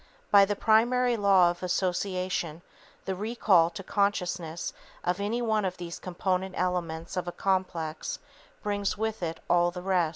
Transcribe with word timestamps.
By 0.31 0.45
the 0.45 0.55
primary 0.55 1.15
law 1.15 1.51
of 1.51 1.61
association 1.61 2.63
the 3.05 3.13
recall 3.15 3.69
to 3.69 3.83
consciousness 3.83 4.73
of 5.03 5.21
any 5.21 5.43
one 5.43 5.63
of 5.63 5.77
these 5.77 5.99
component 5.99 6.55
elements 6.57 7.15
of 7.17 7.27
a 7.27 7.31
complex 7.31 8.17
brings 8.63 8.97
with 8.97 9.21
it 9.21 9.39
all 9.47 9.69
the 9.69 9.83
rest_. 9.83 10.09